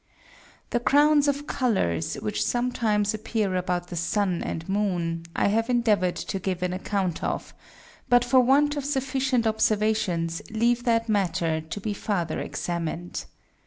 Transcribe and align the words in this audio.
__The 0.79 0.83
Crowns 0.83 1.27
of 1.27 1.45
Colours, 1.45 2.15
which 2.15 2.43
sometimes 2.43 3.13
appear 3.13 3.55
about 3.55 3.89
the 3.89 3.95
Sun 3.95 4.41
and 4.41 4.67
Moon, 4.67 5.25
I 5.35 5.49
have 5.49 5.69
endeavoured 5.69 6.15
to 6.15 6.39
give 6.39 6.63
an 6.63 6.73
Account 6.73 7.23
of; 7.23 7.53
but 8.09 8.25
for 8.25 8.39
want 8.39 8.75
of 8.75 8.83
sufficient 8.83 9.45
Observations 9.45 10.41
leave 10.49 10.85
that 10.85 11.07
Matter 11.07 11.61
to 11.61 11.79
be 11.79 11.93
farther 11.93 12.39
examined. 12.39 13.25